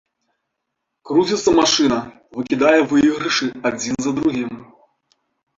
Круціцца 1.09 1.51
машына, 1.59 1.99
выкідае 2.37 2.79
выйгрышы 2.95 3.47
адзін 3.73 3.95
за 4.07 4.11
другім. 4.19 4.51